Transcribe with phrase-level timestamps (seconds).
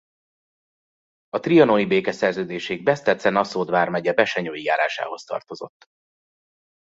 [1.29, 5.85] A trianoni békeszerződésig Beszterce-Naszód vármegye Besenyői járásához tartozott.